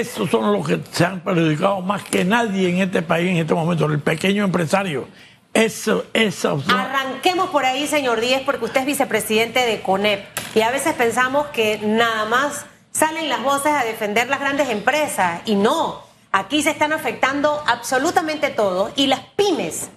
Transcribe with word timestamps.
esos 0.00 0.30
son 0.30 0.52
los 0.52 0.66
que 0.66 0.80
se 0.92 1.04
han 1.04 1.20
perjudicado 1.20 1.80
más 1.80 2.02
que 2.04 2.24
nadie 2.24 2.68
en 2.68 2.78
este 2.78 3.02
país 3.02 3.30
en 3.30 3.36
este 3.38 3.54
momento, 3.54 3.86
el 3.86 4.00
pequeño 4.00 4.44
empresario. 4.44 5.08
Eso, 5.52 6.04
eso. 6.12 6.62
Arranquemos 6.68 7.50
por 7.50 7.64
ahí, 7.64 7.86
señor 7.86 8.20
Díez, 8.20 8.42
porque 8.44 8.64
usted 8.64 8.80
es 8.80 8.86
vicepresidente 8.86 9.66
de 9.66 9.80
CONEP. 9.80 10.24
Y 10.54 10.62
a 10.62 10.70
veces 10.70 10.94
pensamos 10.94 11.48
que 11.48 11.78
nada 11.82 12.24
más 12.26 12.66
salen 12.92 13.28
las 13.28 13.42
voces 13.42 13.72
a 13.72 13.84
defender 13.84 14.28
las 14.28 14.40
grandes 14.40 14.68
empresas. 14.68 15.42
Y 15.46 15.56
no, 15.56 16.02
aquí 16.30 16.62
se 16.62 16.70
están 16.70 16.92
afectando 16.92 17.62
absolutamente 17.66 18.50
todo. 18.50 18.92
Y 18.94 19.08
las 19.08 19.20
pymes, 19.36 19.90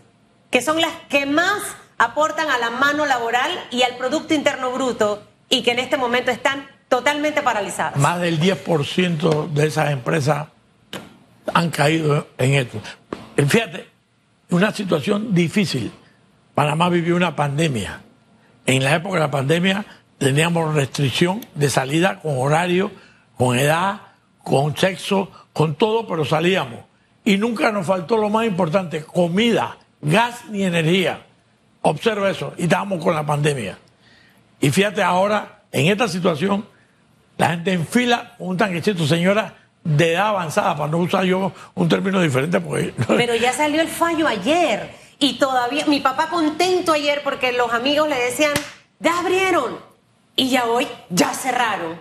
que 0.49 0.61
son 0.61 0.81
las 0.81 0.91
que 1.09 1.25
más 1.27 1.61
aportan 1.99 2.49
a 2.49 2.57
la 2.57 2.71
mano 2.71 3.05
laboral 3.05 3.51
y 3.70 3.83
al 3.83 3.95
Producto 3.97 4.33
Interno 4.33 4.71
Bruto, 4.71 5.23
y 5.49 5.61
que 5.61 5.71
en 5.71 5.79
este 5.79 5.97
momento 5.97 6.31
están 6.31 6.67
totalmente 6.94 7.41
paralizadas. 7.41 7.96
Más 7.96 8.21
del 8.21 8.39
10% 8.39 9.50
de 9.50 9.66
esas 9.66 9.89
empresas 9.89 10.50
han 11.52 11.71
caído 11.71 12.28
en 12.38 12.54
esto. 12.54 12.79
Fíjate, 13.36 13.88
una 14.51 14.71
situación 14.71 15.34
difícil. 15.34 15.92
Panamá 16.54 16.89
vivió 16.89 17.15
una 17.15 17.36
pandemia. 17.36 18.01
En 18.68 18.84
la 18.84 18.93
época 18.93 19.15
de 19.15 19.21
la 19.21 19.32
pandemia 19.32 19.84
teníamos 20.20 20.75
restricción 20.75 21.43
de 21.56 21.71
salida 21.71 22.20
con 22.20 22.37
horario, 22.37 22.92
con 23.37 23.57
edad, 23.57 24.01
con 24.43 24.78
sexo, 24.78 25.32
con 25.51 25.73
todo, 25.73 26.06
pero 26.06 26.23
salíamos. 26.23 26.82
Y 27.25 27.37
nunca 27.37 27.71
nos 27.71 27.87
faltó 27.87 28.18
lo 28.18 28.29
más 28.29 28.46
importante, 28.46 29.04
comida, 29.04 29.78
gas 30.00 30.46
ni 30.51 30.62
energía. 30.62 31.25
Observa 31.82 32.30
eso. 32.30 32.53
Y 32.56 32.66
estábamos 32.66 33.03
con 33.03 33.16
la 33.16 33.25
pandemia. 33.25 33.80
Y 34.62 34.70
fíjate 34.70 35.02
ahora, 35.02 35.64
en 35.72 35.88
esta 35.88 36.08
situación, 36.08 36.72
la 37.38 37.50
gente 37.50 37.73
en 37.73 37.88
fila 37.88 38.36
un 38.39 38.58
tanquecito, 38.58 39.05
señora 39.08 39.55
de 39.83 40.14
edad 40.14 40.28
avanzada, 40.28 40.78
para 40.78 40.89
no 40.89 41.00
usar 41.00 41.25
yo 41.25 41.52
un 41.75 41.89
término 41.89 42.22
diferente. 42.22 42.59
Porque... 42.59 42.94
Pero 43.08 43.36
ya 43.36 43.52
salió 43.52 43.81
el 43.81 43.88
fallo 43.88 44.28
ayer 44.28 44.92
y 45.20 45.34
todavía, 45.34 45.86
mi 45.86 46.00
papá 46.00 46.30
contento 46.30 46.94
ayer 46.94 47.22
porque 47.23 47.52
los 47.54 47.72
amigos 47.73 48.08
le 48.09 48.16
decían, 48.16 48.54
ya 49.00 49.20
abrieron 49.20 49.78
y 50.36 50.50
ya 50.50 50.66
hoy 50.66 50.88
ya 51.09 51.34
cerraron. 51.34 51.98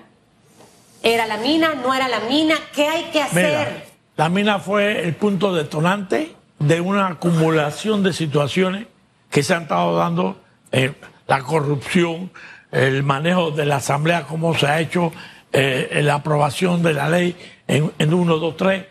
¿Era 1.03 1.27
la 1.27 1.37
mina? 1.37 1.75
¿No 1.75 1.93
era 1.93 2.09
la 2.09 2.21
mina? 2.21 2.55
¿Qué 2.75 2.87
hay 2.87 3.05
que 3.05 3.23
hacer? 3.23 3.91
la 4.17 4.29
mina 4.29 4.59
fue 4.59 5.05
el 5.05 5.15
punto 5.15 5.55
detonante 5.55 6.35
de 6.59 6.81
una 6.81 7.09
acumulación 7.09 8.03
de 8.03 8.13
situaciones 8.13 8.87
que 9.31 9.43
se 9.43 9.55
han 9.55 9.63
estado 9.63 9.97
dando, 9.97 10.41
eh, 10.71 10.93
la 11.27 11.43
corrupción, 11.43 12.31
el 12.73 13.03
manejo 13.05 13.53
de 13.53 13.67
la 13.67 13.77
Asamblea, 13.77 14.25
cómo 14.25 14.55
se 14.55 14.67
ha 14.67 14.81
hecho, 14.81 15.13
eh, 15.53 16.01
la 16.03 16.15
aprobación 16.15 16.83
de 16.83 16.95
la 16.95 17.09
ley 17.09 17.37
en, 17.69 17.93
en 17.99 18.13
1, 18.15 18.37
2, 18.39 18.57
3, 18.57 18.85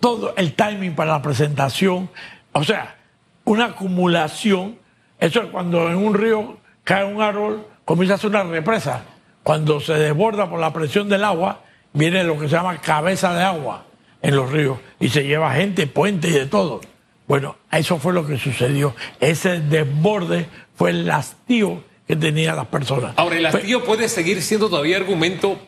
todo 0.00 0.34
el 0.36 0.54
timing 0.54 0.94
para 0.94 1.12
la 1.12 1.22
presentación, 1.22 2.10
o 2.52 2.64
sea, 2.64 2.96
una 3.44 3.66
acumulación, 3.66 4.78
eso 5.18 5.42
es 5.42 5.48
cuando 5.50 5.88
en 5.88 5.96
un 5.96 6.14
río 6.14 6.58
cae 6.82 7.04
un 7.04 7.22
árbol, 7.22 7.66
comienza 7.84 8.14
a 8.14 8.16
hacer 8.16 8.30
una 8.30 8.42
represa, 8.42 9.04
cuando 9.42 9.80
se 9.80 9.94
desborda 9.94 10.48
por 10.48 10.58
la 10.58 10.72
presión 10.72 11.08
del 11.08 11.24
agua, 11.24 11.60
viene 11.92 12.24
lo 12.24 12.38
que 12.38 12.48
se 12.48 12.56
llama 12.56 12.78
cabeza 12.78 13.34
de 13.34 13.42
agua 13.42 13.84
en 14.22 14.36
los 14.36 14.50
ríos 14.50 14.78
y 14.98 15.08
se 15.08 15.24
lleva 15.24 15.54
gente, 15.54 15.86
puente 15.86 16.28
y 16.28 16.32
de 16.32 16.46
todo. 16.46 16.80
Bueno, 17.26 17.56
eso 17.70 17.98
fue 17.98 18.12
lo 18.12 18.26
que 18.26 18.38
sucedió. 18.38 18.94
Ese 19.20 19.60
desborde 19.60 20.48
fue 20.74 20.90
el 20.90 21.10
hastío 21.10 21.82
que 22.10 22.16
tenían 22.16 22.56
las 22.56 22.66
personas. 22.66 23.12
Ahora, 23.14 23.36
el 23.36 23.46
hastío 23.46 23.84
puede 23.84 24.08
seguir 24.08 24.42
siendo 24.42 24.68
todavía 24.68 24.96
argumento 24.96 25.60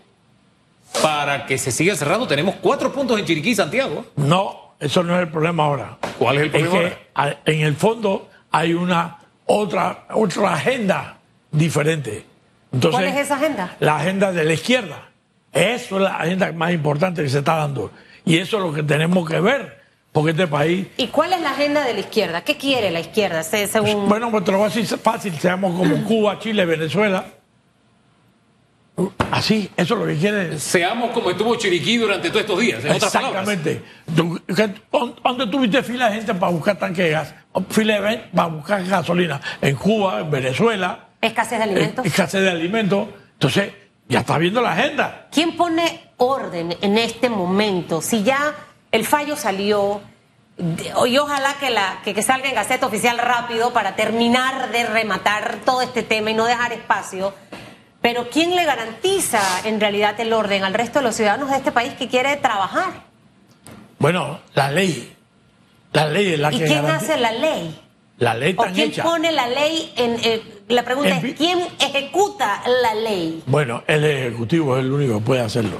para 1.00 1.46
que 1.46 1.56
se 1.56 1.70
siga 1.70 1.94
cerrando. 1.94 2.26
Tenemos 2.26 2.56
cuatro 2.56 2.92
puntos 2.92 3.16
en 3.20 3.24
Chiriquí, 3.24 3.54
Santiago. 3.54 4.06
No, 4.16 4.74
eso 4.80 5.04
no 5.04 5.14
es 5.14 5.22
el 5.22 5.28
problema 5.28 5.66
ahora. 5.66 5.98
¿Cuál 6.18 6.38
es 6.38 6.42
el 6.42 6.50
problema? 6.50 6.88
Es 6.88 7.36
que 7.44 7.52
en 7.52 7.60
el 7.60 7.76
fondo 7.76 8.28
hay 8.50 8.74
una 8.74 9.18
otra, 9.46 10.06
otra 10.10 10.54
agenda 10.54 11.18
diferente. 11.52 12.27
Entonces, 12.72 13.00
¿Cuál 13.00 13.17
es 13.17 13.24
esa 13.24 13.36
agenda? 13.36 13.77
La 13.78 13.98
agenda 13.98 14.33
de 14.33 14.42
la 14.42 14.55
izquierda. 14.55 15.11
Eso 15.52 15.96
es 15.96 16.02
la 16.02 16.17
agenda 16.17 16.50
más 16.50 16.72
importante 16.72 17.22
que 17.22 17.28
se 17.28 17.38
está 17.38 17.55
dando. 17.55 17.92
Y 18.24 18.38
eso 18.38 18.56
es 18.56 18.64
lo 18.64 18.72
que 18.72 18.83
tenemos 18.83 19.30
que 19.30 19.38
ver 19.38 19.81
porque 20.12 20.33
este 20.33 20.46
país... 20.46 20.86
¿Y 20.98 21.06
cuál 21.08 21.33
es 21.33 21.40
la 21.40 21.50
agenda 21.50 21.84
de 21.84 21.95
la 21.95 22.00
izquierda? 22.00 22.42
¿Qué 22.42 22.56
quiere 22.56 22.90
la 22.90 23.00
izquierda? 23.00 23.42
Según... 23.42 24.08
Bueno, 24.08 24.30
pues 24.30 24.45
te 24.45 24.52
lo 24.52 24.58
voy 24.58 24.70
a 24.70 24.74
decir 24.74 24.98
fácil, 24.98 25.39
seamos 25.39 25.74
como 25.74 26.05
Cuba, 26.05 26.39
Chile, 26.39 26.67
Venezuela. 26.67 27.24
Así, 29.30 29.70
eso 29.74 29.95
es 29.95 30.00
lo 30.00 30.06
que 30.06 30.17
quiere. 30.17 30.58
Seamos 30.58 31.12
como 31.12 31.30
estuvo 31.30 31.56
Chiriquí 31.56 31.96
durante 31.96 32.28
todos 32.28 32.42
estos 32.42 32.61
días. 32.61 32.84
En 32.84 32.92
Exactamente. 32.92 33.83
¿Dónde 34.06 35.46
tuviste 35.46 35.83
fila 35.83 36.11
de 36.11 36.17
gente 36.17 36.34
para 36.34 36.52
buscar 36.52 36.79
tanque 36.79 37.05
de 37.05 37.11
gas? 37.11 37.34
Fila 37.70 38.00
de 38.00 38.18
para 38.34 38.48
buscar 38.48 38.84
gasolina. 38.84 39.40
En 39.62 39.77
Cuba, 39.77 40.20
en 40.20 40.30
Venezuela. 40.30 41.08
Escasez 41.23 41.58
de 41.58 41.64
alimentos. 41.64 42.05
Escasez 42.05 42.42
de 42.42 42.50
alimentos. 42.50 43.08
Entonces, 43.33 43.73
ya 44.08 44.20
está 44.20 44.36
viendo 44.36 44.61
la 44.61 44.73
agenda. 44.73 45.29
¿Quién 45.33 45.56
pone 45.56 46.11
orden 46.18 46.77
en 46.83 46.98
este 46.98 47.30
momento? 47.30 48.02
Si 48.02 48.23
ya 48.23 48.55
el 48.92 49.07
fallo 49.07 49.36
salió 49.36 50.03
y 51.07 51.19
ojalá 51.19 51.55
que, 51.58 51.70
la, 51.70 52.01
que, 52.05 52.23
salga 52.23 52.48
en 52.48 52.55
Gaceta 52.55 52.86
Oficial 52.86 53.19
rápido 53.19 53.73
para 53.73 53.97
terminar 53.97 54.70
de 54.70 54.85
rematar 54.85 55.58
todo 55.64 55.80
este 55.83 56.03
tema 56.03 56.30
y 56.30 56.35
no 56.35 56.45
dejar 56.45 56.73
espacio. 56.73 57.35
Pero 58.03 58.29
¿quién 58.30 58.55
le 58.55 58.64
garantiza 58.64 59.41
en 59.64 59.80
realidad 59.80 60.19
el 60.20 60.33
orden 60.33 60.64
al 60.64 60.75
resto 60.75 60.98
de 60.98 61.05
los 61.05 61.17
ciudadanos 61.17 61.51
de 61.51 61.57
este 61.57 61.73
país 61.73 61.95
que 61.95 62.08
quiere 62.08 62.36
trabajar? 62.36 62.91
Bueno, 63.98 64.41
la 64.55 64.70
ley. 64.70 65.17
La 65.92 66.07
ley 66.07 66.35
es 66.35 66.39
la 66.39 66.53
¿Y 66.53 66.61
quién 66.61 66.85
hace 66.86 67.17
la 67.17 67.33
ley? 67.33 67.80
La 68.19 68.35
ley 68.35 68.55
¿O 68.57 68.64
quién 68.74 68.92
pone 69.03 69.33
la 69.33 69.47
ley 69.47 69.92
en... 69.97 70.17
Eh, 70.23 70.42
la 70.69 70.85
pregunta 70.85 71.19
es, 71.19 71.35
¿quién 71.35 71.61
ejecuta 71.80 72.63
la 72.83 72.95
ley? 72.95 73.42
Bueno, 73.47 73.83
el 73.86 74.05
Ejecutivo 74.05 74.77
es 74.77 74.85
el 74.85 74.92
único 74.92 75.19
que 75.19 75.24
puede 75.24 75.41
hacerlo. 75.41 75.79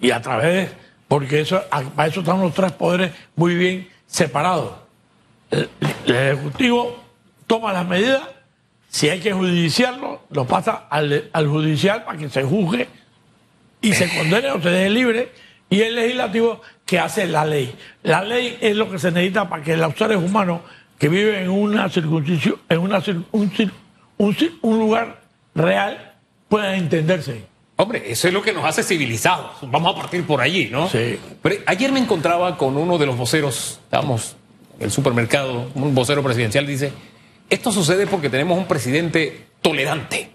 Y 0.00 0.10
a 0.10 0.20
través 0.20 0.70
porque 1.10 1.40
eso, 1.40 1.60
para 1.96 2.08
eso 2.08 2.20
están 2.20 2.40
los 2.40 2.54
tres 2.54 2.70
poderes 2.70 3.10
muy 3.34 3.56
bien 3.56 3.88
separados. 4.06 4.74
El, 5.50 5.68
Ejecutivo 6.06 7.02
toma 7.48 7.72
las 7.72 7.84
medidas, 7.84 8.22
si 8.88 9.08
hay 9.08 9.18
que 9.18 9.32
judiciarlo, 9.32 10.22
lo 10.30 10.44
pasa 10.46 10.86
al, 10.88 11.48
judicial 11.48 12.04
para 12.04 12.16
que 12.16 12.28
se 12.28 12.44
juzgue 12.44 12.86
y 13.80 13.92
se 13.92 14.08
condene 14.16 14.52
o 14.52 14.62
se 14.62 14.70
deje 14.70 14.90
libre, 14.90 15.32
y 15.68 15.80
el 15.80 15.96
legislativo 15.96 16.60
que 16.86 17.00
hace 17.00 17.26
la 17.26 17.44
ley. 17.44 17.74
La 18.04 18.22
ley 18.22 18.56
es 18.60 18.76
lo 18.76 18.88
que 18.88 19.00
se 19.00 19.10
necesita 19.10 19.48
para 19.48 19.64
que 19.64 19.76
los 19.76 19.96
seres 19.96 20.18
humanos 20.18 20.60
que 20.96 21.08
viven 21.08 21.42
en 21.42 21.50
una 21.50 21.88
circunscripción, 21.88 22.54
en 22.68 22.78
una, 22.78 23.02
un 23.32 24.78
lugar 24.78 25.22
real, 25.56 26.14
puedan 26.48 26.76
entenderse. 26.76 27.49
Hombre, 27.80 28.12
eso 28.12 28.28
es 28.28 28.34
lo 28.34 28.42
que 28.42 28.52
nos 28.52 28.66
hace 28.66 28.82
civilizados. 28.82 29.52
Vamos 29.62 29.96
a 29.96 29.98
partir 29.98 30.26
por 30.26 30.42
allí, 30.42 30.68
¿no? 30.70 30.86
Sí. 30.90 31.18
Pero 31.40 31.56
ayer 31.64 31.90
me 31.90 31.98
encontraba 31.98 32.58
con 32.58 32.76
uno 32.76 32.98
de 32.98 33.06
los 33.06 33.16
voceros, 33.16 33.80
estábamos 33.82 34.36
en 34.78 34.84
el 34.84 34.90
supermercado, 34.90 35.70
un 35.74 35.94
vocero 35.94 36.22
presidencial 36.22 36.66
dice, 36.66 36.92
esto 37.48 37.72
sucede 37.72 38.06
porque 38.06 38.28
tenemos 38.28 38.58
un 38.58 38.66
presidente 38.66 39.46
tolerante. 39.62 40.28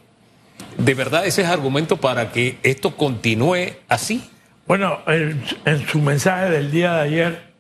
¿De 0.80 0.96
verdad 0.96 1.28
ese 1.28 1.44
es 1.44 1.48
argumento 1.48 1.98
para 1.98 2.32
que 2.32 2.58
esto 2.64 2.98
continúe 2.98 3.74
así? 3.90 4.28
Bueno, 4.66 5.02
en, 5.06 5.44
su 5.88 6.02
mensaje 6.02 6.50
del 6.50 6.72
día 6.72 6.96
de 6.96 7.02
ayer, 7.02 7.54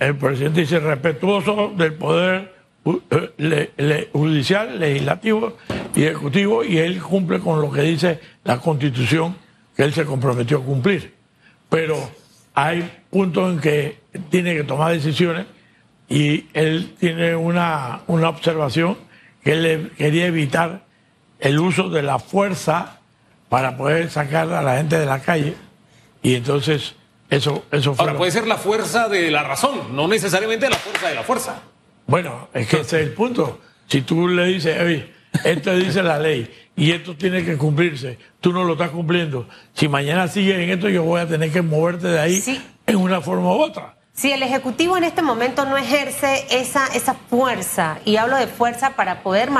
el 0.00 0.16
presidente 0.16 0.62
dice 0.62 0.80
respetuoso 0.80 1.72
del 1.76 1.94
poder 1.94 2.54
eh, 3.38 4.10
judicial, 4.12 4.78
legislativo 4.78 5.56
y 5.94 6.02
ejecutivo, 6.02 6.64
y 6.64 6.78
él 6.78 7.00
cumple 7.00 7.38
con 7.38 7.60
lo 7.60 7.70
que 7.70 7.82
dice 7.82 8.20
la 8.44 8.60
constitución 8.60 9.36
que 9.76 9.82
él 9.82 9.92
se 9.92 10.04
comprometió 10.04 10.58
a 10.58 10.62
cumplir. 10.62 11.14
Pero 11.68 11.96
hay 12.54 13.02
puntos 13.10 13.52
en 13.52 13.60
que 13.60 13.98
tiene 14.30 14.54
que 14.54 14.64
tomar 14.64 14.92
decisiones 14.92 15.46
y 16.08 16.46
él 16.52 16.94
tiene 16.98 17.34
una, 17.34 18.02
una 18.06 18.28
observación 18.28 18.96
que 19.42 19.52
él 19.52 19.92
quería 19.96 20.26
evitar 20.26 20.84
el 21.40 21.58
uso 21.58 21.88
de 21.88 22.02
la 22.02 22.18
fuerza 22.18 23.00
para 23.48 23.76
poder 23.76 24.10
sacar 24.10 24.52
a 24.52 24.62
la 24.62 24.76
gente 24.76 24.98
de 24.98 25.06
la 25.06 25.20
calle 25.20 25.54
y 26.22 26.34
entonces 26.34 26.94
eso, 27.30 27.64
eso 27.70 27.94
fue... 27.94 28.04
Ahora 28.04 28.16
puede 28.16 28.30
ser 28.30 28.46
la 28.46 28.56
fuerza 28.56 29.08
de 29.08 29.30
la 29.30 29.42
razón, 29.42 29.94
no 29.94 30.06
necesariamente 30.08 30.68
la 30.70 30.76
fuerza 30.76 31.08
de 31.08 31.14
la 31.14 31.22
fuerza. 31.22 31.62
Bueno, 32.06 32.48
es 32.52 32.68
que 32.68 32.80
ese 32.80 33.00
es 33.00 33.08
el 33.08 33.12
punto. 33.12 33.60
Si 33.88 34.02
tú 34.02 34.28
le 34.28 34.46
dices, 34.46 34.80
oye, 34.80 35.12
esto 35.44 35.74
dice 35.74 36.02
la 36.02 36.18
ley 36.18 36.50
y 36.76 36.92
esto 36.92 37.16
tiene 37.16 37.44
que 37.44 37.56
cumplirse, 37.56 38.18
tú 38.40 38.52
no 38.52 38.64
lo 38.64 38.72
estás 38.72 38.90
cumpliendo. 38.90 39.48
Si 39.74 39.88
mañana 39.88 40.28
sigues 40.28 40.58
en 40.58 40.70
esto, 40.70 40.88
yo 40.88 41.02
voy 41.04 41.20
a 41.20 41.28
tener 41.28 41.52
que 41.52 41.62
moverte 41.62 42.08
de 42.08 42.20
ahí 42.20 42.42
en 42.86 42.96
una 42.96 43.20
forma 43.20 43.52
u 43.54 43.62
otra. 43.62 43.96
Si 44.12 44.30
el 44.30 44.42
Ejecutivo 44.42 44.96
en 44.96 45.04
este 45.04 45.22
momento 45.22 45.64
no 45.64 45.76
ejerce 45.76 46.46
esa, 46.50 46.86
esa 46.88 47.14
fuerza, 47.14 47.98
y 48.04 48.16
hablo 48.16 48.36
de 48.36 48.46
fuerza 48.46 48.90
para 48.90 49.22
poder 49.22 49.50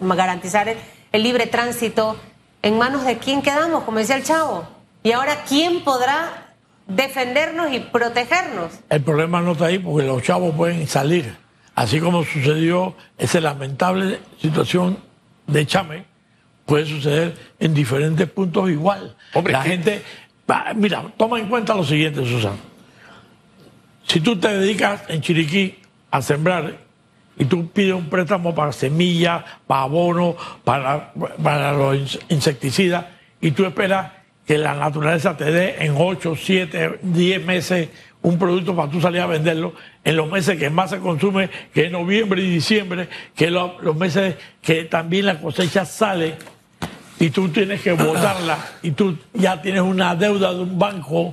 garantizar 0.00 0.68
el, 0.68 0.76
el 1.12 1.22
libre 1.22 1.46
tránsito, 1.46 2.18
¿en 2.62 2.76
manos 2.78 3.04
de 3.04 3.18
quién 3.18 3.40
quedamos? 3.40 3.84
Como 3.84 3.98
decía 3.98 4.16
el 4.16 4.24
chavo. 4.24 4.68
Y 5.02 5.12
ahora, 5.12 5.44
¿quién 5.48 5.82
podrá 5.82 6.52
defendernos 6.86 7.72
y 7.72 7.80
protegernos. 7.80 8.72
El 8.88 9.02
problema 9.02 9.40
no 9.40 9.52
está 9.52 9.66
ahí 9.66 9.78
porque 9.78 10.06
los 10.06 10.22
chavos 10.22 10.54
pueden 10.54 10.86
salir. 10.86 11.36
Así 11.74 12.00
como 12.00 12.24
sucedió 12.24 12.94
esa 13.18 13.40
lamentable 13.40 14.20
situación 14.40 14.98
de 15.46 15.66
Chame, 15.66 16.04
puede 16.72 16.86
suceder 16.86 17.34
en 17.60 17.74
diferentes 17.74 18.26
puntos 18.30 18.70
igual. 18.70 19.14
Hombre, 19.34 19.52
la 19.52 19.62
¿qué? 19.62 19.68
gente, 19.68 20.02
mira, 20.74 21.04
toma 21.18 21.38
en 21.38 21.46
cuenta 21.48 21.74
lo 21.74 21.84
siguiente, 21.84 22.24
Susana. 22.24 22.56
Si 24.06 24.20
tú 24.20 24.36
te 24.38 24.48
dedicas 24.56 25.02
en 25.08 25.20
Chiriquí 25.20 25.74
a 26.10 26.22
sembrar 26.22 26.78
y 27.36 27.44
tú 27.44 27.68
pides 27.68 27.92
un 27.92 28.08
préstamo 28.08 28.54
para 28.54 28.72
semillas, 28.72 29.44
para 29.66 29.82
abono, 29.82 30.34
para, 30.64 31.12
para 31.42 31.72
los 31.72 31.94
ins- 31.94 32.20
insecticidas, 32.30 33.04
y 33.42 33.50
tú 33.50 33.66
esperas 33.66 34.10
que 34.46 34.56
la 34.56 34.72
naturaleza 34.72 35.36
te 35.36 35.52
dé 35.52 35.76
en 35.84 35.94
8, 35.98 36.34
7, 36.34 37.00
10 37.02 37.44
meses 37.44 37.90
un 38.22 38.38
producto 38.38 38.74
para 38.74 38.90
tú 38.90 38.98
salir 38.98 39.20
a 39.20 39.26
venderlo, 39.26 39.74
en 40.04 40.16
los 40.16 40.30
meses 40.30 40.56
que 40.58 40.70
más 40.70 40.88
se 40.88 41.00
consume, 41.00 41.50
que 41.74 41.84
es 41.84 41.92
noviembre 41.92 42.42
y 42.42 42.48
diciembre, 42.48 43.10
que 43.36 43.50
los 43.50 43.94
meses 43.94 44.36
que 44.62 44.84
también 44.84 45.26
la 45.26 45.38
cosecha 45.38 45.84
sale, 45.84 46.36
y 47.22 47.30
tú 47.30 47.48
tienes 47.50 47.80
que 47.80 47.92
votarla, 47.92 48.58
y 48.82 48.90
tú 48.90 49.16
ya 49.32 49.62
tienes 49.62 49.82
una 49.82 50.16
deuda 50.16 50.52
de 50.52 50.58
un 50.58 50.76
banco, 50.76 51.32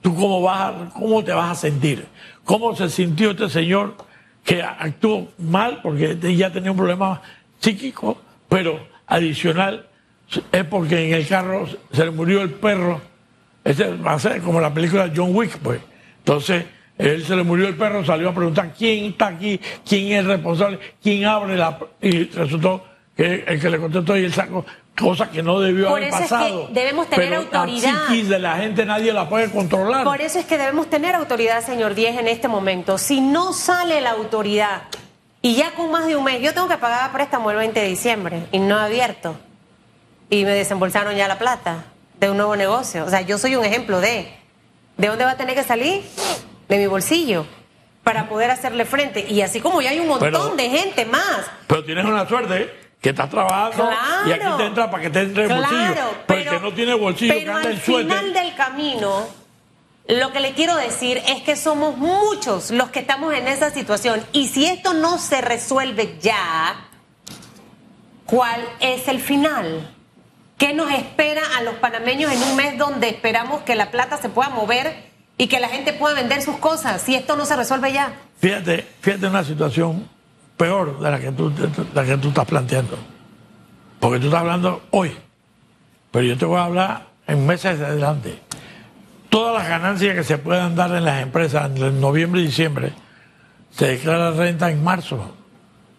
¿tú 0.00 0.12
cómo, 0.12 0.42
vas 0.42 0.92
cómo 0.92 1.22
te 1.22 1.32
vas 1.32 1.52
a 1.52 1.54
sentir? 1.54 2.04
¿Cómo 2.42 2.74
se 2.74 2.88
sintió 2.88 3.30
este 3.30 3.48
señor 3.48 3.94
que 4.42 4.60
actuó 4.60 5.28
mal 5.38 5.82
porque 5.84 6.18
ya 6.36 6.52
tenía 6.52 6.72
un 6.72 6.76
problema 6.76 7.22
psíquico, 7.60 8.20
pero 8.48 8.88
adicional 9.06 9.86
es 10.50 10.64
porque 10.64 11.06
en 11.06 11.14
el 11.14 11.28
carro 11.28 11.68
se 11.92 12.04
le 12.04 12.10
murió 12.10 12.42
el 12.42 12.50
perro? 12.50 13.00
Ese 13.62 13.94
va 13.98 14.14
a 14.14 14.18
ser 14.18 14.42
como 14.42 14.60
la 14.60 14.74
película 14.74 15.12
John 15.14 15.30
Wick, 15.32 15.58
pues. 15.58 15.80
Entonces, 16.18 16.64
él 16.98 17.22
se 17.24 17.36
le 17.36 17.44
murió 17.44 17.68
el 17.68 17.76
perro, 17.76 18.04
salió 18.04 18.30
a 18.30 18.34
preguntar 18.34 18.74
quién 18.76 19.04
está 19.04 19.28
aquí, 19.28 19.60
quién 19.88 20.10
es 20.10 20.18
el 20.18 20.26
responsable, 20.26 20.80
quién 21.00 21.24
abre 21.24 21.56
la... 21.56 21.78
Y 22.02 22.24
resultó 22.24 22.84
que 23.16 23.44
el 23.46 23.60
que 23.60 23.70
le 23.70 23.78
contestó 23.78 24.16
y 24.16 24.24
él 24.24 24.32
sacó 24.32 24.64
cosas 24.98 25.28
que 25.30 25.42
no 25.42 25.60
debió 25.60 25.88
Por 25.88 25.98
haber 25.98 26.08
eso 26.08 26.16
es 26.18 26.22
que 26.24 26.28
pasado. 26.28 26.68
debemos 26.72 27.08
tener 27.08 27.28
Pero 27.28 27.40
autoridad. 27.42 27.92
La 27.94 28.06
psiquis 28.08 28.28
de 28.28 28.38
la 28.38 28.56
gente 28.56 28.84
nadie 28.84 29.12
la 29.12 29.28
puede 29.28 29.50
controlar. 29.50 30.04
Por 30.04 30.20
eso 30.20 30.38
es 30.38 30.44
que 30.46 30.58
debemos 30.58 30.88
tener 30.90 31.14
autoridad, 31.14 31.64
señor 31.64 31.94
Díez, 31.94 32.18
en 32.18 32.28
este 32.28 32.48
momento. 32.48 32.98
Si 32.98 33.20
no 33.20 33.52
sale 33.52 34.00
la 34.00 34.10
autoridad 34.10 34.82
y 35.42 35.54
ya 35.54 35.70
con 35.72 35.90
más 35.90 36.06
de 36.06 36.16
un 36.16 36.24
mes, 36.24 36.42
yo 36.42 36.52
tengo 36.52 36.68
que 36.68 36.76
pagar 36.76 37.12
préstamo 37.12 37.50
el 37.50 37.56
20 37.56 37.80
de 37.80 37.86
diciembre 37.86 38.42
y 38.52 38.58
no 38.58 38.78
he 38.78 38.84
abierto. 38.84 39.36
Y 40.28 40.44
me 40.44 40.50
desembolsaron 40.52 41.14
ya 41.16 41.26
la 41.28 41.38
plata 41.38 41.84
de 42.18 42.30
un 42.30 42.36
nuevo 42.36 42.54
negocio. 42.56 43.04
O 43.04 43.08
sea, 43.10 43.22
yo 43.22 43.38
soy 43.38 43.56
un 43.56 43.64
ejemplo 43.64 44.00
de. 44.00 44.32
¿De 44.96 45.06
dónde 45.08 45.24
va 45.24 45.30
a 45.30 45.36
tener 45.38 45.54
que 45.54 45.62
salir? 45.64 46.02
De 46.68 46.76
mi 46.76 46.86
bolsillo. 46.86 47.46
Para 48.04 48.28
poder 48.28 48.50
hacerle 48.50 48.84
frente. 48.84 49.26
Y 49.28 49.40
así 49.40 49.60
como 49.60 49.80
ya 49.80 49.90
hay 49.90 49.98
un 49.98 50.08
montón 50.08 50.30
Pero- 50.30 50.56
de 50.56 50.68
gente 50.68 51.06
más. 51.06 51.46
Pero 51.66 51.82
tienes 51.84 52.04
una 52.04 52.28
suerte 52.28 52.70
que 53.00 53.10
estás 53.10 53.30
trabajando 53.30 53.88
Claro. 53.88 54.28
y 54.28 54.32
aquí 54.32 54.46
te 54.58 54.66
entra 54.66 54.90
para 54.90 55.02
que 55.04 55.10
te 55.10 55.20
entre 55.22 55.44
el 55.44 55.48
bolsillo. 55.54 55.94
Pero 56.26 56.40
el 56.40 56.48
que 56.48 56.60
no 56.60 56.72
tiene 56.74 56.94
bolsillo, 56.94 57.32
que 57.34 57.40
pero 57.40 57.56
anda 57.56 57.68
al 57.70 57.74
en 57.76 57.82
suéter. 57.82 58.06
final 58.18 58.32
del 58.34 58.54
camino, 58.54 59.26
lo 60.08 60.32
que 60.32 60.40
le 60.40 60.52
quiero 60.52 60.76
decir 60.76 61.18
es 61.28 61.42
que 61.42 61.56
somos 61.56 61.96
muchos 61.96 62.70
los 62.70 62.90
que 62.90 62.98
estamos 63.00 63.32
en 63.34 63.48
esa 63.48 63.70
situación. 63.70 64.22
Y 64.32 64.48
si 64.48 64.66
esto 64.66 64.92
no 64.92 65.18
se 65.18 65.40
resuelve 65.40 66.18
ya, 66.20 66.74
¿cuál 68.26 68.60
es 68.80 69.08
el 69.08 69.20
final? 69.20 69.94
¿Qué 70.58 70.74
nos 70.74 70.90
espera 70.92 71.42
a 71.56 71.62
los 71.62 71.74
panameños 71.76 72.30
en 72.32 72.42
un 72.42 72.56
mes 72.56 72.76
donde 72.76 73.08
esperamos 73.08 73.62
que 73.62 73.74
la 73.74 73.90
plata 73.90 74.18
se 74.18 74.28
pueda 74.28 74.50
mover 74.50 75.08
y 75.38 75.46
que 75.46 75.58
la 75.58 75.68
gente 75.68 75.94
pueda 75.94 76.14
vender 76.14 76.42
sus 76.42 76.56
cosas? 76.58 77.00
Si 77.00 77.14
esto 77.14 77.34
no 77.36 77.46
se 77.46 77.56
resuelve 77.56 77.92
ya. 77.92 78.12
Fíjate, 78.40 78.86
fíjate 79.00 79.26
una 79.26 79.42
situación 79.42 80.06
peor 80.60 81.00
de 81.00 81.10
la 81.10 81.18
que 81.18 81.32
tú, 81.32 81.48
de 81.48 81.70
la 81.94 82.04
que 82.04 82.18
tú 82.18 82.28
estás 82.28 82.44
planteando. 82.44 82.98
Porque 83.98 84.18
tú 84.18 84.26
estás 84.26 84.40
hablando 84.40 84.82
hoy, 84.90 85.16
pero 86.10 86.22
yo 86.22 86.36
te 86.36 86.44
voy 86.44 86.58
a 86.58 86.64
hablar 86.64 87.06
en 87.26 87.46
meses 87.46 87.78
de 87.78 87.86
adelante. 87.86 88.38
Todas 89.30 89.54
las 89.54 89.68
ganancias 89.70 90.14
que 90.14 90.22
se 90.22 90.36
puedan 90.36 90.76
dar 90.76 90.94
en 90.94 91.06
las 91.06 91.22
empresas 91.22 91.70
en 91.74 91.98
noviembre 91.98 92.42
y 92.42 92.44
diciembre 92.44 92.92
se 93.70 93.86
declara 93.86 94.32
renta 94.32 94.70
en 94.70 94.84
marzo. 94.84 95.34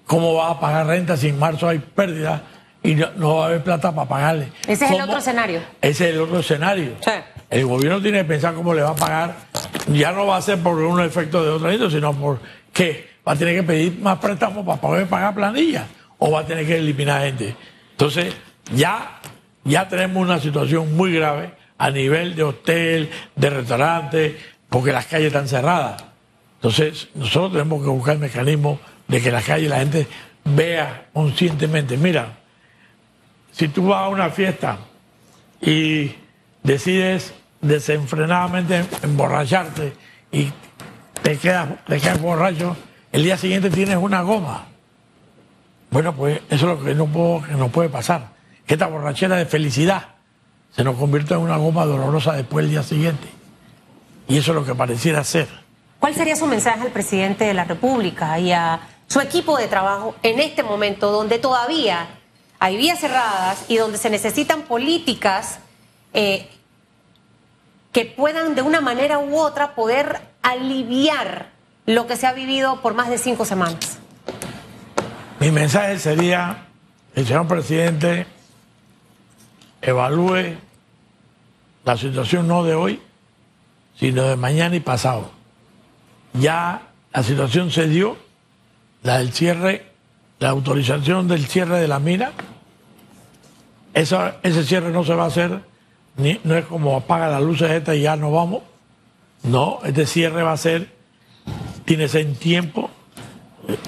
¿Cómo 0.05 0.35
vas 0.35 0.51
a 0.51 0.59
pagar 0.59 0.85
renta 0.85 1.17
si 1.17 1.29
en 1.29 1.39
marzo 1.39 1.67
hay 1.67 1.79
pérdida 1.79 2.43
y 2.83 2.93
no, 2.93 3.07
no 3.15 3.35
va 3.37 3.45
a 3.45 3.47
haber 3.47 3.63
plata 3.63 3.95
para 3.95 4.07
pagarle? 4.07 4.51
Ese 4.67 4.85
es 4.85 4.91
el 4.91 5.01
otro 5.01 5.17
escenario. 5.17 5.61
Ese 5.81 6.09
es 6.09 6.15
el 6.15 6.21
otro 6.21 6.39
escenario. 6.39 6.91
Sí. 7.03 7.11
El 7.49 7.65
gobierno 7.65 7.99
tiene 7.99 8.19
que 8.19 8.25
pensar 8.25 8.53
cómo 8.53 8.75
le 8.75 8.83
va 8.83 8.91
a 8.91 8.95
pagar. 8.95 9.35
Ya 9.87 10.11
no 10.11 10.27
va 10.27 10.37
a 10.37 10.41
ser 10.41 10.59
por 10.59 10.77
un 10.77 11.01
efecto 11.01 11.43
de 11.43 11.49
otra 11.49 11.73
índole, 11.73 11.89
sino 11.89 12.13
por 12.13 12.39
qué. 12.71 13.10
Va 13.27 13.33
a 13.33 13.35
tener 13.35 13.55
que 13.55 13.63
pedir 13.63 13.99
más 13.99 14.17
préstamos 14.19 14.65
para 14.65 14.81
poder 14.81 15.07
pagar 15.07 15.35
planillas 15.35 15.85
o 16.17 16.31
va 16.31 16.41
a 16.41 16.45
tener 16.45 16.65
que 16.65 16.77
eliminar 16.77 17.23
gente. 17.23 17.55
Entonces, 17.91 18.35
ya, 18.73 19.19
ya 19.63 19.87
tenemos 19.87 20.23
una 20.23 20.39
situación 20.39 20.95
muy 20.95 21.13
grave 21.13 21.53
a 21.77 21.89
nivel 21.89 22.35
de 22.35 22.43
hotel, 22.43 23.09
de 23.35 23.49
restaurante, 23.49 24.37
porque 24.69 24.91
las 24.91 25.05
calles 25.05 25.27
están 25.27 25.47
cerradas. 25.47 26.03
Entonces, 26.55 27.09
nosotros 27.15 27.53
tenemos 27.53 27.81
que 27.81 27.89
buscar 27.89 28.17
mecanismos 28.17 28.79
de 29.07 29.21
que 29.21 29.31
las 29.31 29.43
calles 29.43 29.69
la 29.69 29.79
gente 29.79 30.07
vea 30.43 31.07
conscientemente. 31.11 31.97
Mira, 31.97 32.37
si 33.51 33.67
tú 33.67 33.87
vas 33.87 34.03
a 34.03 34.09
una 34.09 34.29
fiesta 34.29 34.77
y 35.59 36.11
decides 36.63 37.33
desenfrenadamente 37.61 38.83
emborracharte 39.03 39.93
y 40.31 40.51
te 41.21 41.37
quedas, 41.37 41.83
te 41.85 41.99
quedas 41.99 42.21
borracho, 42.21 42.75
el 43.11 43.23
día 43.23 43.37
siguiente 43.37 43.69
tienes 43.69 43.97
una 43.97 44.21
goma. 44.21 44.67
Bueno, 45.89 46.15
pues 46.15 46.39
eso 46.49 46.71
es 46.71 46.79
lo 46.79 46.85
que 46.85 46.95
no, 46.95 47.07
puedo, 47.07 47.41
que 47.43 47.53
puede 47.69 47.89
pasar. 47.89 48.29
Que 48.65 48.75
esta 48.75 48.87
borrachera 48.87 49.35
de 49.35 49.45
felicidad 49.45 50.05
se 50.73 50.83
nos 50.83 50.95
convierte 50.95 51.33
en 51.33 51.41
una 51.41 51.57
goma 51.57 51.85
dolorosa 51.85 52.33
después 52.33 52.63
del 52.63 52.71
día 52.71 52.83
siguiente. 52.83 53.27
Y 54.27 54.37
eso 54.37 54.51
es 54.51 54.55
lo 54.55 54.65
que 54.65 54.73
pareciera 54.73 55.23
ser. 55.23 55.49
¿Cuál 55.99 56.15
sería 56.15 56.35
su 56.35 56.47
mensaje 56.47 56.81
al 56.81 56.91
presidente 56.91 57.43
de 57.43 57.53
la 57.53 57.65
República 57.65 58.39
y 58.39 58.53
a 58.53 58.79
su 59.07 59.19
equipo 59.19 59.57
de 59.57 59.67
trabajo 59.67 60.15
en 60.23 60.39
este 60.39 60.63
momento 60.63 61.11
donde 61.11 61.37
todavía 61.37 62.07
hay 62.59 62.77
vías 62.77 62.99
cerradas 62.99 63.65
y 63.67 63.75
donde 63.75 63.97
se 63.97 64.09
necesitan 64.09 64.61
políticas 64.61 65.59
eh, 66.13 66.47
que 67.91 68.05
puedan 68.05 68.55
de 68.55 68.61
una 68.61 68.79
manera 68.79 69.19
u 69.19 69.37
otra 69.37 69.75
poder 69.75 70.21
aliviar 70.41 71.49
lo 71.93 72.07
que 72.07 72.15
se 72.17 72.27
ha 72.27 72.33
vivido 72.33 72.81
por 72.81 72.93
más 72.93 73.09
de 73.09 73.17
cinco 73.17 73.45
semanas? 73.45 73.97
Mi 75.39 75.51
mensaje 75.51 75.97
sería, 75.99 76.67
el 77.15 77.25
señor 77.25 77.47
presidente 77.47 78.27
evalúe 79.81 80.55
la 81.83 81.97
situación 81.97 82.47
no 82.47 82.63
de 82.63 82.75
hoy, 82.75 83.01
sino 83.97 84.23
de 84.23 84.35
mañana 84.35 84.75
y 84.75 84.79
pasado. 84.79 85.31
Ya 86.33 86.83
la 87.13 87.23
situación 87.23 87.71
se 87.71 87.87
dio, 87.87 88.17
la 89.03 89.17
del 89.17 89.33
cierre, 89.33 89.87
la 90.39 90.49
autorización 90.49 91.27
del 91.27 91.45
cierre 91.47 91.79
de 91.79 91.87
la 91.87 91.99
mina. 91.99 92.31
Esa- 93.93 94.37
ese 94.43 94.63
cierre 94.63 94.91
no 94.91 95.03
se 95.03 95.13
va 95.15 95.23
a 95.23 95.27
hacer, 95.27 95.61
ni, 96.17 96.39
no 96.43 96.55
es 96.55 96.65
como 96.65 96.95
apaga 96.95 97.29
las 97.29 97.41
luces 97.41 97.69
estas 97.71 97.95
y 97.95 98.01
ya 98.01 98.15
no 98.15 98.31
vamos. 98.31 98.61
No, 99.43 99.79
este 99.83 100.05
cierre 100.05 100.43
va 100.43 100.51
a 100.53 100.57
ser, 100.57 100.87
tiene 101.91 102.05
que 102.05 102.09
ser 102.09 102.21
en 102.21 102.35
tiempo, 102.35 102.89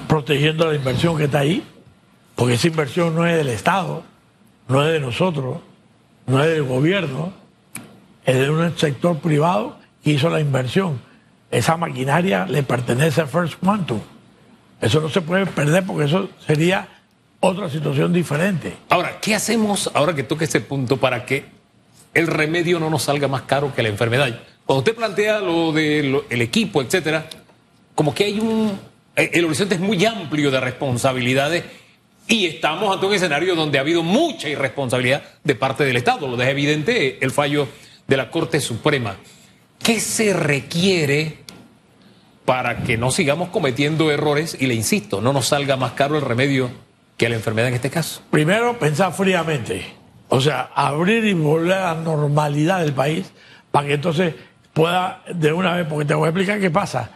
protegiendo 0.06 0.66
la 0.66 0.74
inversión 0.74 1.16
que 1.16 1.24
está 1.24 1.38
ahí, 1.38 1.64
porque 2.34 2.52
esa 2.52 2.66
inversión 2.66 3.14
no 3.14 3.26
es 3.26 3.34
del 3.34 3.48
Estado, 3.48 4.02
no 4.68 4.84
es 4.84 4.92
de 4.92 5.00
nosotros, 5.00 5.60
no 6.26 6.44
es 6.44 6.50
del 6.50 6.64
gobierno, 6.64 7.32
es 8.26 8.34
de 8.36 8.50
un 8.50 8.76
sector 8.76 9.16
privado 9.20 9.78
que 10.02 10.10
hizo 10.10 10.28
la 10.28 10.40
inversión. 10.40 11.00
Esa 11.50 11.78
maquinaria 11.78 12.44
le 12.44 12.62
pertenece 12.62 13.22
a 13.22 13.26
First 13.26 13.54
Quantum. 13.54 14.00
Eso 14.82 15.00
no 15.00 15.08
se 15.08 15.22
puede 15.22 15.46
perder 15.46 15.86
porque 15.86 16.04
eso 16.04 16.28
sería 16.46 16.86
otra 17.40 17.70
situación 17.70 18.12
diferente. 18.12 18.76
Ahora, 18.90 19.18
¿qué 19.18 19.34
hacemos 19.34 19.90
ahora 19.94 20.14
que 20.14 20.24
toque 20.24 20.44
ese 20.44 20.60
punto 20.60 20.98
para 20.98 21.24
que 21.24 21.46
el 22.12 22.26
remedio 22.26 22.78
no 22.78 22.90
nos 22.90 23.04
salga 23.04 23.28
más 23.28 23.44
caro 23.44 23.74
que 23.74 23.82
la 23.82 23.88
enfermedad? 23.88 24.40
Cuando 24.66 24.80
usted 24.80 24.94
plantea 24.94 25.40
lo 25.40 25.72
del 25.72 26.42
equipo, 26.42 26.82
etcétera, 26.82 27.30
como 27.94 28.14
que 28.14 28.24
hay 28.24 28.40
un. 28.40 28.78
eh, 29.16 29.30
El 29.32 29.44
horizonte 29.44 29.74
es 29.74 29.80
muy 29.80 30.04
amplio 30.04 30.50
de 30.50 30.60
responsabilidades 30.60 31.64
y 32.26 32.46
estamos 32.46 32.92
ante 32.92 33.06
un 33.06 33.14
escenario 33.14 33.54
donde 33.54 33.78
ha 33.78 33.82
habido 33.82 34.02
mucha 34.02 34.48
irresponsabilidad 34.48 35.22
de 35.42 35.54
parte 35.54 35.84
del 35.84 35.96
Estado. 35.96 36.26
Lo 36.26 36.36
deja 36.36 36.50
evidente 36.50 37.18
el 37.24 37.30
fallo 37.30 37.68
de 38.06 38.16
la 38.16 38.30
Corte 38.30 38.60
Suprema. 38.60 39.16
¿Qué 39.82 40.00
se 40.00 40.32
requiere 40.32 41.38
para 42.44 42.82
que 42.82 42.96
no 42.96 43.10
sigamos 43.10 43.48
cometiendo 43.50 44.10
errores 44.10 44.56
y 44.58 44.66
le 44.66 44.74
insisto, 44.74 45.20
no 45.20 45.32
nos 45.32 45.46
salga 45.46 45.76
más 45.76 45.92
caro 45.92 46.16
el 46.16 46.22
remedio 46.22 46.70
que 47.16 47.28
la 47.28 47.36
enfermedad 47.36 47.68
en 47.68 47.74
este 47.74 47.90
caso? 47.90 48.22
Primero, 48.30 48.78
pensar 48.78 49.12
fríamente. 49.12 49.84
O 50.28 50.40
sea, 50.40 50.70
abrir 50.74 51.24
y 51.24 51.34
volver 51.34 51.72
a 51.74 51.94
la 51.94 52.00
normalidad 52.00 52.80
del 52.80 52.92
país 52.92 53.30
para 53.70 53.86
que 53.86 53.94
entonces 53.94 54.34
pueda 54.72 55.22
de 55.32 55.52
una 55.52 55.74
vez, 55.76 55.86
porque 55.86 56.06
te 56.06 56.14
voy 56.14 56.26
a 56.26 56.30
explicar 56.30 56.60
qué 56.60 56.70
pasa. 56.70 57.10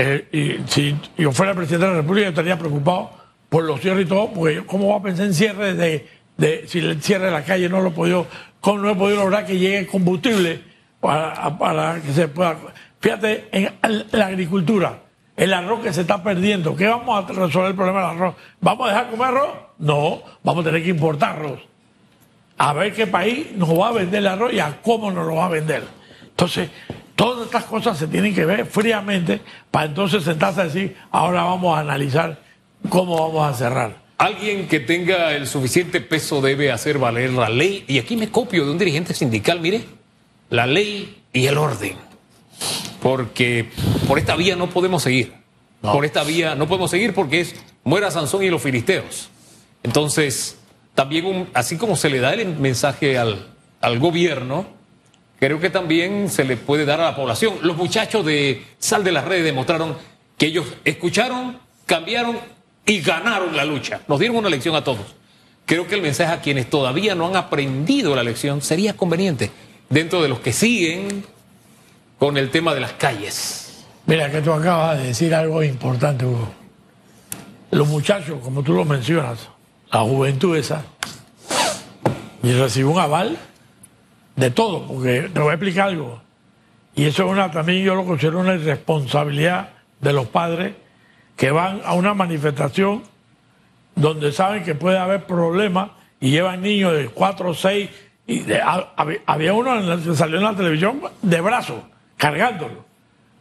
Eh, 0.00 0.28
y 0.32 0.70
si 0.70 0.96
yo 1.16 1.32
fuera 1.32 1.54
presidente 1.54 1.86
de 1.86 1.92
la 1.92 1.98
República, 1.98 2.26
yo 2.26 2.30
estaría 2.30 2.56
preocupado 2.56 3.10
por 3.48 3.64
los 3.64 3.80
cierres 3.80 4.06
y 4.06 4.08
todo, 4.08 4.32
porque 4.32 4.62
¿cómo 4.64 4.90
va 4.90 4.98
a 4.98 5.02
pensar 5.02 5.26
en 5.26 5.34
cierre 5.34 5.74
de, 5.74 6.06
de 6.36 6.68
si 6.68 6.78
el 6.78 7.02
cierre 7.02 7.26
de 7.26 7.30
la 7.32 7.44
calle 7.44 7.68
no 7.68 7.80
lo 7.80 7.88
he 7.88 7.92
podido, 7.92 8.26
cómo 8.60 8.78
no 8.78 8.90
he 8.90 8.94
podido 8.94 9.24
lograr 9.24 9.44
que 9.44 9.58
llegue 9.58 9.88
combustible 9.88 10.62
para, 11.00 11.58
para 11.58 12.00
que 12.00 12.12
se 12.12 12.28
pueda. 12.28 12.56
Fíjate, 13.00 13.48
en 13.50 13.72
la 14.12 14.26
agricultura, 14.26 15.00
el 15.36 15.52
arroz 15.52 15.80
que 15.80 15.92
se 15.92 16.02
está 16.02 16.22
perdiendo, 16.22 16.76
¿qué 16.76 16.86
vamos 16.86 17.24
a 17.24 17.32
resolver 17.32 17.70
el 17.70 17.76
problema 17.76 18.00
del 18.00 18.18
arroz? 18.18 18.34
¿Vamos 18.60 18.86
a 18.86 18.90
dejar 18.90 19.10
comer 19.10 19.28
arroz? 19.28 19.50
No, 19.78 20.22
vamos 20.44 20.64
a 20.64 20.68
tener 20.68 20.82
que 20.84 20.90
importar 20.90 21.36
arroz. 21.36 21.60
A 22.56 22.72
ver 22.72 22.92
qué 22.92 23.06
país 23.08 23.52
nos 23.56 23.76
va 23.76 23.88
a 23.88 23.92
vender 23.92 24.18
el 24.20 24.26
arroz 24.28 24.52
y 24.52 24.60
a 24.60 24.78
cómo 24.80 25.10
nos 25.10 25.26
lo 25.26 25.36
va 25.36 25.46
a 25.46 25.48
vender. 25.48 25.84
Entonces, 26.22 26.70
todas 27.18 27.46
estas 27.46 27.64
cosas 27.64 27.98
se 27.98 28.06
tienen 28.06 28.32
que 28.32 28.44
ver 28.44 28.64
fríamente 28.64 29.40
para 29.72 29.86
entonces 29.86 30.22
sentarse 30.22 30.60
a 30.60 30.64
decir, 30.64 30.96
ahora 31.10 31.42
vamos 31.42 31.76
a 31.76 31.80
analizar 31.80 32.40
cómo 32.88 33.28
vamos 33.28 33.52
a 33.52 33.58
cerrar. 33.58 33.96
Alguien 34.18 34.68
que 34.68 34.78
tenga 34.78 35.32
el 35.32 35.48
suficiente 35.48 36.00
peso 36.00 36.40
debe 36.40 36.70
hacer 36.70 36.98
valer 36.98 37.32
la 37.32 37.48
ley. 37.48 37.84
Y 37.88 37.98
aquí 37.98 38.16
me 38.16 38.30
copio 38.30 38.64
de 38.64 38.70
un 38.70 38.78
dirigente 38.78 39.14
sindical, 39.14 39.60
mire, 39.60 39.84
la 40.50 40.68
ley 40.68 41.20
y 41.32 41.46
el 41.46 41.58
orden. 41.58 41.96
Porque 43.02 43.68
por 44.06 44.20
esta 44.20 44.36
vía 44.36 44.54
no 44.54 44.70
podemos 44.70 45.02
seguir. 45.02 45.34
Por 45.80 46.04
esta 46.04 46.22
vía 46.22 46.54
no 46.54 46.68
podemos 46.68 46.92
seguir 46.92 47.14
porque 47.14 47.40
es 47.40 47.56
muera 47.82 48.12
Sansón 48.12 48.44
y 48.44 48.48
los 48.48 48.62
filisteos. 48.62 49.28
Entonces, 49.82 50.56
también 50.94 51.48
así 51.52 51.76
como 51.76 51.96
se 51.96 52.10
le 52.10 52.20
da 52.20 52.32
el 52.32 52.46
mensaje 52.56 53.18
al, 53.18 53.48
al 53.80 53.98
gobierno, 53.98 54.77
creo 55.38 55.60
que 55.60 55.70
también 55.70 56.28
se 56.28 56.44
le 56.44 56.56
puede 56.56 56.84
dar 56.84 57.00
a 57.00 57.04
la 57.04 57.16
población. 57.16 57.58
Los 57.62 57.76
muchachos 57.76 58.24
de 58.24 58.64
Sal 58.78 59.04
de 59.04 59.12
las 59.12 59.24
Redes 59.24 59.44
demostraron 59.44 59.96
que 60.36 60.46
ellos 60.46 60.66
escucharon, 60.84 61.58
cambiaron 61.86 62.38
y 62.86 63.00
ganaron 63.00 63.56
la 63.56 63.64
lucha. 63.64 64.00
Nos 64.08 64.18
dieron 64.18 64.36
una 64.36 64.48
lección 64.48 64.74
a 64.74 64.84
todos. 64.84 65.14
Creo 65.66 65.86
que 65.86 65.94
el 65.94 66.02
mensaje 66.02 66.32
a 66.32 66.40
quienes 66.40 66.70
todavía 66.70 67.14
no 67.14 67.26
han 67.26 67.36
aprendido 67.36 68.16
la 68.16 68.22
lección 68.22 68.62
sería 68.62 68.96
conveniente 68.96 69.50
dentro 69.90 70.22
de 70.22 70.28
los 70.28 70.40
que 70.40 70.52
siguen 70.52 71.24
con 72.18 72.36
el 72.36 72.50
tema 72.50 72.74
de 72.74 72.80
las 72.80 72.92
calles. 72.94 73.84
Mira, 74.06 74.30
que 74.30 74.40
tú 74.40 74.52
acabas 74.52 74.98
de 74.98 75.08
decir 75.08 75.34
algo 75.34 75.62
importante, 75.62 76.24
Hugo. 76.24 76.48
Los 77.70 77.86
muchachos, 77.88 78.38
como 78.42 78.62
tú 78.62 78.72
lo 78.72 78.86
mencionas, 78.86 79.50
la 79.92 80.00
juventud 80.00 80.56
esa, 80.56 80.82
y 82.42 82.52
recibe 82.52 82.86
un 82.86 82.98
aval 82.98 83.36
de 84.38 84.50
todo, 84.52 84.86
porque 84.86 85.30
te 85.34 85.40
voy 85.40 85.50
a 85.50 85.54
explicar 85.54 85.88
algo. 85.88 86.20
Y 86.94 87.06
eso 87.06 87.24
es 87.24 87.30
una, 87.30 87.50
también 87.50 87.84
yo 87.84 87.96
lo 87.96 88.04
considero 88.04 88.38
una 88.38 88.54
irresponsabilidad 88.54 89.70
de 90.00 90.12
los 90.12 90.28
padres 90.28 90.74
que 91.36 91.50
van 91.50 91.80
a 91.84 91.94
una 91.94 92.14
manifestación 92.14 93.02
donde 93.96 94.30
saben 94.30 94.62
que 94.62 94.76
puede 94.76 94.96
haber 94.96 95.24
problemas 95.24 95.90
y 96.20 96.30
llevan 96.30 96.62
niños 96.62 96.92
de 96.92 97.08
4 97.08 97.50
o 97.50 97.54
6 97.54 97.90
y 98.28 98.44
había 99.26 99.54
uno 99.54 99.72
que 100.04 100.14
salió 100.14 100.36
en 100.36 100.44
la 100.44 100.54
televisión 100.54 101.00
de 101.20 101.40
brazo, 101.40 101.82
cargándolo. 102.16 102.84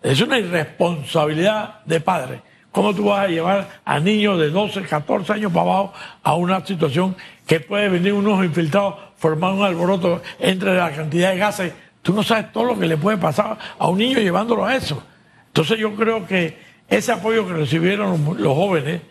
Es 0.02 0.20
una 0.22 0.40
irresponsabilidad 0.40 1.84
de 1.86 2.00
padre. 2.00 2.42
¿Cómo 2.72 2.96
tú 2.96 3.06
vas 3.06 3.26
a 3.26 3.28
llevar 3.28 3.82
a 3.86 4.00
niños 4.00 4.40
de 4.40 4.50
12, 4.50 4.82
14 4.84 5.34
años 5.34 5.52
para 5.52 5.64
abajo 5.64 5.94
a 6.24 6.36
una 6.36 6.66
situación 6.66 7.16
que 7.46 7.60
puede 7.60 7.90
venir 7.90 8.14
unos 8.14 8.44
infiltrados, 8.44 8.96
formar 9.18 9.54
un 9.54 9.64
alboroto 9.64 10.22
entre 10.40 10.76
la 10.76 10.92
cantidad 10.92 11.32
de 11.32 11.38
gases? 11.38 11.74
Tú 12.02 12.14
no 12.14 12.24
sabes 12.24 12.52
todo 12.52 12.64
lo 12.64 12.80
que 12.80 12.88
le 12.88 12.98
puede 12.98 13.18
pasar 13.18 13.58
a 13.78 13.88
un 13.88 13.98
niño 13.98 14.20
llevándolo 14.20 14.66
a 14.66 14.76
eso. 14.76 15.04
Entonces 15.48 15.78
yo 15.78 15.96
creo 15.96 16.26
que 16.26 16.58
ese 16.88 17.12
apoyo 17.12 17.46
que 17.46 17.54
recibieron 17.54 18.38
los 18.38 18.56
jóvenes, 18.56 19.02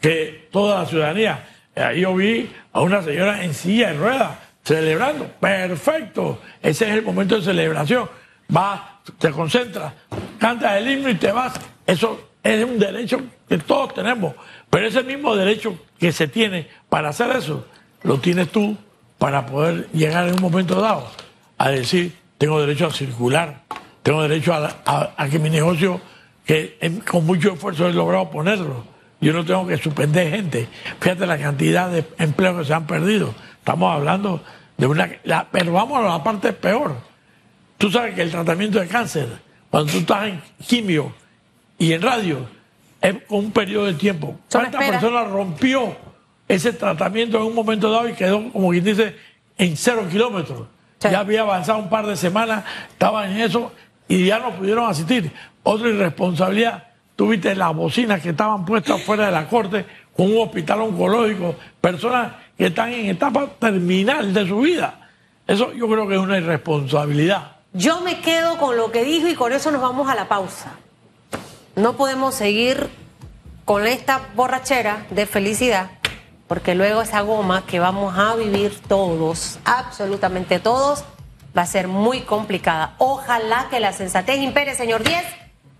que 0.00 0.48
toda 0.50 0.80
la 0.80 0.86
ciudadanía, 0.86 1.48
ahí 1.76 2.00
yo 2.00 2.14
vi 2.14 2.50
a 2.72 2.80
una 2.80 3.02
señora 3.02 3.44
en 3.44 3.54
silla 3.54 3.92
de 3.92 3.98
ruedas 3.98 4.38
celebrando. 4.64 5.26
Perfecto. 5.40 6.40
Ese 6.62 6.88
es 6.88 6.96
el 6.96 7.02
momento 7.02 7.36
de 7.36 7.42
celebración. 7.42 8.08
Vas, 8.48 8.80
te 9.18 9.30
concentras, 9.30 9.92
cantas 10.38 10.76
el 10.76 10.90
himno 10.90 11.08
y 11.08 11.14
te 11.14 11.30
vas. 11.30 11.54
Eso 11.86 12.30
es 12.42 12.64
un 12.64 12.78
derecho 12.78 13.20
que 13.48 13.58
todos 13.58 13.94
tenemos. 13.94 14.34
Pero 14.68 14.86
ese 14.86 15.02
mismo 15.02 15.36
derecho 15.36 15.78
que 15.98 16.12
se 16.12 16.28
tiene 16.28 16.68
para 16.88 17.10
hacer 17.10 17.30
eso, 17.36 17.66
lo 18.02 18.18
tienes 18.18 18.48
tú 18.48 18.76
para 19.20 19.44
poder 19.44 19.86
llegar 19.92 20.26
en 20.26 20.34
un 20.36 20.40
momento 20.40 20.80
dado 20.80 21.06
a 21.58 21.68
decir, 21.68 22.16
tengo 22.38 22.58
derecho 22.58 22.86
a 22.86 22.90
circular, 22.90 23.60
tengo 24.02 24.22
derecho 24.22 24.54
a, 24.54 25.28
que 25.30 25.38
mi 25.38 25.50
negocio, 25.50 26.00
que 26.46 27.02
con 27.08 27.26
mucho 27.26 27.52
esfuerzo 27.52 27.86
he 27.86 27.92
logrado 27.92 28.30
ponerlo, 28.30 28.82
yo 29.20 29.34
no 29.34 29.44
tengo 29.44 29.66
que 29.66 29.76
suspender 29.76 30.30
gente. 30.30 30.66
Fíjate 31.00 31.26
la 31.26 31.36
cantidad 31.36 31.90
de 31.90 32.02
empleos 32.16 32.60
que 32.60 32.64
se 32.64 32.72
han 32.72 32.86
perdido. 32.86 33.34
Estamos 33.58 33.94
hablando 33.94 34.42
de 34.78 34.86
una... 34.86 35.10
pero 35.52 35.72
vamos 35.74 35.98
a 35.98 36.08
la 36.08 36.24
parte 36.24 36.54
peor. 36.54 36.96
Tú 37.76 37.90
sabes 37.90 38.14
que 38.14 38.22
el 38.22 38.30
tratamiento 38.30 38.80
de 38.80 38.88
cáncer, 38.88 39.28
cuando 39.68 39.92
tú 39.92 39.98
estás 39.98 40.28
en 40.28 40.40
quimio 40.66 41.12
y 41.76 41.92
en 41.92 42.00
radio, 42.00 42.48
es 43.02 43.16
con 43.28 43.40
un 43.40 43.52
periodo 43.52 43.84
de 43.84 43.94
tiempo. 43.94 44.40
¿Cuántas 44.50 44.82
persona 44.82 45.24
rompió 45.24 45.94
ese 46.50 46.72
tratamiento 46.72 47.36
en 47.36 47.44
un 47.44 47.54
momento 47.54 47.90
dado 47.90 48.08
y 48.08 48.14
quedó, 48.14 48.50
como 48.52 48.70
quien 48.70 48.82
dice, 48.82 49.14
en 49.56 49.76
cero 49.76 50.06
kilómetros? 50.10 50.66
Ya 51.00 51.20
había 51.20 51.42
avanzado 51.42 51.78
un 51.78 51.88
par 51.88 52.06
de 52.06 52.16
semanas, 52.16 52.64
estaban 52.90 53.30
en 53.30 53.40
eso 53.42 53.72
y 54.08 54.26
ya 54.26 54.40
no 54.40 54.50
pudieron 54.56 54.90
asistir. 54.90 55.30
Otra 55.62 55.88
irresponsabilidad, 55.88 56.88
tuviste 57.14 57.54
las 57.54 57.74
bocinas 57.74 58.20
que 58.20 58.30
estaban 58.30 58.64
puestas 58.64 59.00
fuera 59.02 59.26
de 59.26 59.32
la 59.32 59.46
corte 59.46 59.86
con 60.16 60.26
un 60.26 60.42
hospital 60.42 60.80
oncológico, 60.80 61.54
personas 61.80 62.32
que 62.58 62.66
están 62.66 62.92
en 62.92 63.06
etapa 63.06 63.46
terminal 63.58 64.34
de 64.34 64.46
su 64.46 64.58
vida. 64.60 65.08
Eso 65.46 65.72
yo 65.72 65.88
creo 65.88 66.08
que 66.08 66.14
es 66.14 66.20
una 66.20 66.38
irresponsabilidad. 66.38 67.58
Yo 67.72 68.00
me 68.00 68.20
quedo 68.20 68.58
con 68.58 68.76
lo 68.76 68.90
que 68.90 69.04
dijo 69.04 69.28
y 69.28 69.34
con 69.34 69.52
eso 69.52 69.70
nos 69.70 69.80
vamos 69.80 70.08
a 70.08 70.16
la 70.16 70.26
pausa. 70.26 70.72
No 71.76 71.96
podemos 71.96 72.34
seguir 72.34 72.90
con 73.64 73.86
esta 73.86 74.20
borrachera 74.34 75.06
de 75.10 75.26
felicidad, 75.26 75.92
porque 76.50 76.74
luego 76.74 77.00
esa 77.00 77.20
goma 77.20 77.64
que 77.64 77.78
vamos 77.78 78.18
a 78.18 78.34
vivir 78.34 78.76
todos, 78.88 79.60
absolutamente 79.64 80.58
todos, 80.58 81.04
va 81.56 81.62
a 81.62 81.66
ser 81.66 81.86
muy 81.86 82.22
complicada. 82.22 82.96
Ojalá 82.98 83.68
que 83.70 83.78
la 83.78 83.92
sensatez 83.92 84.40
impere, 84.40 84.74
señor 84.74 85.04
Díez, 85.04 85.24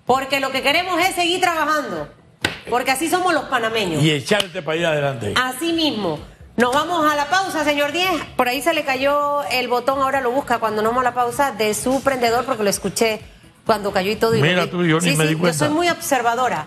porque 0.06 0.38
lo 0.38 0.52
que 0.52 0.62
queremos 0.62 1.00
es 1.00 1.16
seguir 1.16 1.40
trabajando, 1.40 2.08
porque 2.68 2.92
así 2.92 3.10
somos 3.10 3.34
los 3.34 3.46
panameños. 3.46 4.00
Y 4.00 4.12
echar 4.12 4.44
este 4.44 4.62
país 4.62 4.84
adelante. 4.84 5.34
Así 5.36 5.72
mismo. 5.72 6.20
Nos 6.56 6.72
vamos 6.72 7.04
a 7.04 7.16
la 7.16 7.28
pausa, 7.28 7.64
señor 7.64 7.90
Díez. 7.90 8.24
Por 8.36 8.46
ahí 8.46 8.62
se 8.62 8.72
le 8.72 8.84
cayó 8.84 9.42
el 9.50 9.66
botón, 9.66 10.00
ahora 10.00 10.20
lo 10.20 10.30
busca 10.30 10.60
cuando 10.60 10.82
nos 10.82 10.92
vamos 10.92 11.04
a 11.04 11.10
la 11.10 11.14
pausa 11.14 11.50
de 11.50 11.74
su 11.74 12.00
prendedor 12.04 12.44
porque 12.44 12.62
lo 12.62 12.70
escuché 12.70 13.20
cuando 13.66 13.92
cayó 13.92 14.10
y 14.12 14.16
todo. 14.16 14.32
Mira 14.32 14.68
tú, 14.68 14.84
yo 14.84 15.00
ni 15.00 15.16
me 15.16 15.26
di 15.26 15.34
cuenta. 15.34 15.64
Yo 15.64 15.66
soy 15.66 15.74
muy 15.74 15.88
observadora. 15.88 16.58